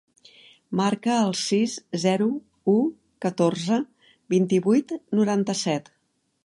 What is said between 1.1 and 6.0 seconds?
el sis, zero, u, catorze, vint-i-vuit, noranta-set.